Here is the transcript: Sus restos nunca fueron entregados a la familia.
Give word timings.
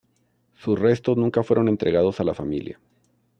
Sus 0.55 0.79
restos 0.79 1.15
nunca 1.15 1.43
fueron 1.43 1.67
entregados 1.67 2.19
a 2.19 2.23
la 2.23 2.33
familia. 2.33 2.79